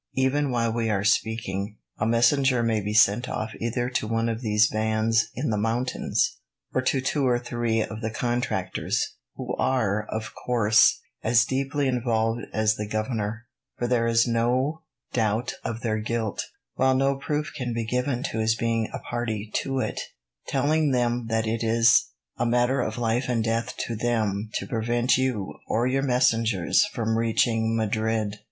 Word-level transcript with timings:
Even 0.15 0.49
while 0.49 0.73
we 0.73 0.89
are 0.89 1.03
speaking, 1.03 1.77
a 1.99 2.07
messenger 2.07 2.63
may 2.63 2.81
be 2.81 2.91
sent 2.91 3.29
off 3.29 3.51
either 3.61 3.87
to 3.87 4.07
one 4.07 4.29
of 4.29 4.41
these 4.41 4.67
bands 4.67 5.27
in 5.35 5.51
the 5.51 5.59
mountains, 5.59 6.39
or 6.73 6.81
to 6.81 7.01
two 7.01 7.27
or 7.27 7.37
three 7.37 7.81
of 7.83 8.01
the 8.01 8.09
contractors 8.09 9.17
who 9.35 9.55
are, 9.57 10.07
of 10.09 10.33
course, 10.33 10.99
as 11.23 11.45
deeply 11.45 11.87
involved 11.87 12.41
as 12.51 12.77
the 12.77 12.87
governor, 12.87 13.45
for 13.77 13.85
there 13.85 14.07
is 14.07 14.25
no 14.25 14.81
doubt 15.13 15.53
of 15.63 15.81
their 15.81 15.99
guilt, 15.99 16.45
while 16.73 16.95
no 16.95 17.13
proof 17.15 17.53
can 17.55 17.71
be 17.71 17.85
given 17.85 18.23
to 18.23 18.39
his 18.39 18.55
being 18.55 18.89
a 18.91 18.97
party 19.07 19.51
to 19.53 19.77
it 19.81 20.01
telling 20.47 20.89
them 20.89 21.27
that 21.27 21.45
it 21.45 21.63
is 21.63 22.07
a 22.37 22.45
matter 22.47 22.81
of 22.81 22.97
life 22.97 23.29
and 23.29 23.43
death 23.43 23.77
to 23.77 23.95
them 23.95 24.49
to 24.55 24.65
prevent 24.65 25.15
you 25.15 25.53
or 25.67 25.85
your 25.85 26.01
messengers 26.01 26.87
from 26.87 27.19
reaching 27.19 27.75
Madrid." 27.77 28.37